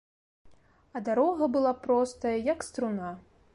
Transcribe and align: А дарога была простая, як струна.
А 0.93 0.97
дарога 1.09 1.49
была 1.57 1.73
простая, 1.85 2.35
як 2.51 2.67
струна. 2.71 3.15